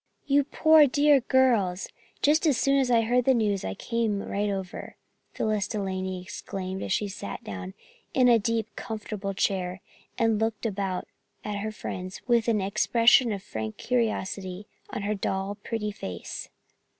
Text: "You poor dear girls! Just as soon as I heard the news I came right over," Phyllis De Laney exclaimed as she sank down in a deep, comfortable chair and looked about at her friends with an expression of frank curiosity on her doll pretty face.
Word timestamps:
"You 0.25 0.45
poor 0.45 0.87
dear 0.87 1.19
girls! 1.19 1.87
Just 2.23 2.47
as 2.47 2.57
soon 2.57 2.79
as 2.79 2.89
I 2.89 3.01
heard 3.01 3.23
the 3.25 3.35
news 3.35 3.63
I 3.63 3.75
came 3.75 4.23
right 4.23 4.49
over," 4.49 4.95
Phyllis 5.33 5.67
De 5.67 5.79
Laney 5.79 6.23
exclaimed 6.23 6.81
as 6.81 6.91
she 6.91 7.07
sank 7.07 7.43
down 7.43 7.75
in 8.15 8.27
a 8.27 8.39
deep, 8.39 8.75
comfortable 8.75 9.35
chair 9.35 9.79
and 10.17 10.39
looked 10.41 10.65
about 10.65 11.07
at 11.45 11.57
her 11.57 11.71
friends 11.71 12.19
with 12.27 12.47
an 12.47 12.61
expression 12.61 13.31
of 13.31 13.43
frank 13.43 13.77
curiosity 13.77 14.65
on 14.89 15.03
her 15.03 15.13
doll 15.13 15.53
pretty 15.53 15.91
face. 15.91 16.49